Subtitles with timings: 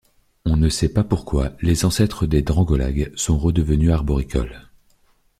[0.45, 4.67] On ne sait pas pourquoi les ancêtres des dendrolagues sont redevenus arboricoles.